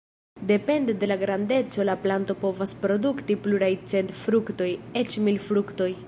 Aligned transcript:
Depende 0.53 0.95
de 0.95 1.05
la 1.09 1.17
grandeco 1.23 1.85
la 1.89 1.95
planto 2.05 2.35
povas 2.45 2.73
produkti 2.85 3.35
pluraj 3.43 3.69
cent 3.93 4.09
fruktoj, 4.23 4.71
eĉ 5.03 5.19
mil 5.29 5.39
fruktoj. 5.51 5.91